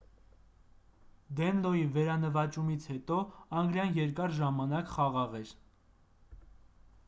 [1.39, 3.17] դենլոյի վերանվաճումից հետո
[3.61, 5.53] անգլիան երկար ժամանակ խաղաղ էր